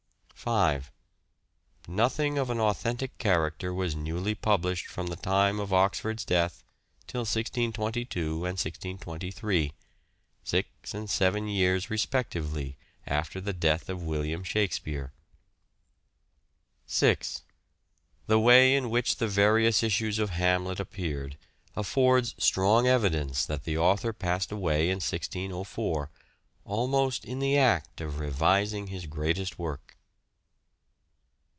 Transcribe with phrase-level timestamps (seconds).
[0.43, 0.91] 5.
[1.87, 6.63] Nothing of an authentic character was newly published from the time of Oxford's death
[7.05, 9.71] till 1622 and 1623;
[10.43, 12.75] six and seven years respectively
[13.05, 15.13] after the death of William Shakspere.
[16.87, 17.43] 6.
[18.25, 21.37] The way in which the various issues of" Hamlet" appeared
[21.75, 26.09] affords strong evidence that the author passed away in 1604,
[26.65, 29.99] almost in the act of revising his greatest work.